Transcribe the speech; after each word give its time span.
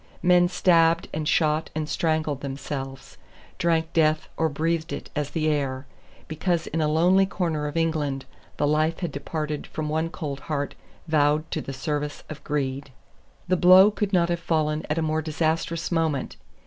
Men 0.23 0.47
stabbed 0.47 1.09
and 1.13 1.27
shot 1.27 1.69
and 1.75 1.87
strangled 1.87 2.41
themselves, 2.41 3.19
drank 3.59 3.93
death 3.93 4.29
or 4.35 4.49
breathed 4.49 4.91
it 4.91 5.11
as 5.15 5.29
the 5.29 5.47
air, 5.47 5.85
because 6.27 6.65
in 6.65 6.81
a 6.81 6.87
lonely 6.87 7.27
corner 7.27 7.67
of 7.67 7.77
England 7.77 8.25
the 8.57 8.65
life 8.65 9.01
had 9.01 9.11
departed 9.11 9.67
from 9.67 9.89
one 9.89 10.09
cold 10.09 10.39
heart 10.49 10.73
vowed 11.07 11.51
to 11.51 11.61
the 11.61 11.71
service 11.71 12.23
of 12.31 12.43
greed. 12.43 12.89
The 13.47 13.57
blow 13.57 13.91
could 13.91 14.11
not 14.11 14.29
have 14.29 14.39
fallen 14.39 14.83
at 14.89 14.97
a 14.97 15.03
more 15.03 15.21
disastrous 15.21 15.91
moment. 15.91 16.35